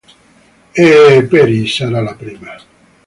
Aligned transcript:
E 0.73 1.21
Peri 1.29 1.67
sarà 1.67 2.01
la 2.01 2.15
prima... 2.15 2.55